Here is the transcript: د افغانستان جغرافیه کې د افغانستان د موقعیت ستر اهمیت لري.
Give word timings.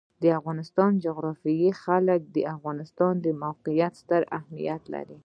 د 0.23 0.25
افغانستان 0.39 0.91
جغرافیه 1.05 1.71
کې 1.83 2.15
د 2.35 2.37
افغانستان 2.55 3.13
د 3.25 3.27
موقعیت 3.43 3.93
ستر 4.01 4.21
اهمیت 4.37 4.83
لري. 4.93 5.17